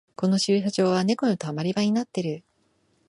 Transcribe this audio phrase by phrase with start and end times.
[0.15, 2.43] この駐車場はネコのたまり場になってる